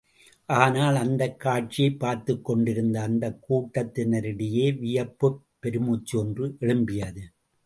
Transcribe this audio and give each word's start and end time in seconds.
ஆனால், 0.45 0.95
அந்தக் 0.95 1.39
காட்சியைப் 1.39 1.99
பார்த்துக்கொண்டிருந்த 1.99 3.01
அந்தக் 3.01 3.51
கூட்டத்தினரிடையே 3.51 4.79
வியப்புப் 4.79 5.45
பெருமூச்சு 5.59 6.19
ஒன்று 6.19 6.57
எழும்பியது. 6.59 7.21